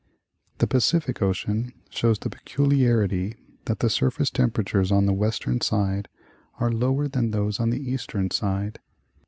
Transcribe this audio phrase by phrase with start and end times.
[0.57, 6.09] The Pacific Ocean shows the peculiarity that the surface tem peratures on the western side
[6.59, 8.79] are lower than those on the eastern side.